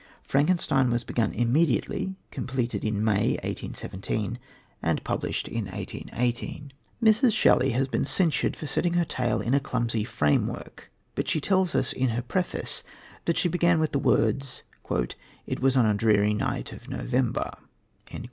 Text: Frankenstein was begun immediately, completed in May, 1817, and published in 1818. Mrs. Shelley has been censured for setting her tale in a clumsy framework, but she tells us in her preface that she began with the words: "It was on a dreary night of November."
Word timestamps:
Frankenstein 0.23 0.89
was 0.89 1.03
begun 1.03 1.31
immediately, 1.31 2.15
completed 2.31 2.83
in 2.83 3.03
May, 3.05 3.33
1817, 3.43 4.39
and 4.81 5.03
published 5.03 5.47
in 5.47 5.65
1818. 5.65 6.73
Mrs. 7.03 7.37
Shelley 7.37 7.69
has 7.73 7.87
been 7.87 8.03
censured 8.05 8.55
for 8.55 8.65
setting 8.65 8.93
her 8.93 9.05
tale 9.05 9.41
in 9.41 9.53
a 9.53 9.59
clumsy 9.59 10.03
framework, 10.03 10.89
but 11.13 11.29
she 11.29 11.39
tells 11.39 11.75
us 11.75 11.93
in 11.93 12.09
her 12.17 12.23
preface 12.23 12.81
that 13.25 13.37
she 13.37 13.47
began 13.47 13.79
with 13.79 13.91
the 13.91 13.99
words: 13.99 14.63
"It 15.45 15.59
was 15.59 15.77
on 15.77 15.85
a 15.85 15.93
dreary 15.93 16.33
night 16.33 16.71
of 16.73 16.89
November." 16.89 17.51